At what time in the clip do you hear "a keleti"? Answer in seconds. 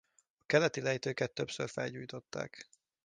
0.37-0.81